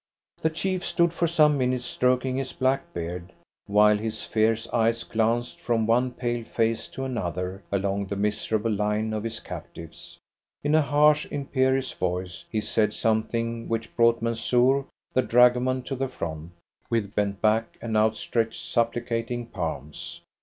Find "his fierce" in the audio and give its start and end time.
3.99-4.67